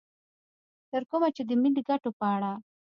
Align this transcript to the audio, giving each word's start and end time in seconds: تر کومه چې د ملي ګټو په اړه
تر 0.91 1.01
کومه 1.09 1.29
چې 1.35 1.41
د 1.45 1.51
ملي 1.61 1.81
ګټو 1.89 2.09
په 2.19 2.25
اړه 2.35 2.51